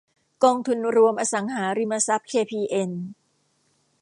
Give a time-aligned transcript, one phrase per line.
[0.43, 2.91] กองทุนรวมอสังหาริมทรัพย์เคพีเอ็น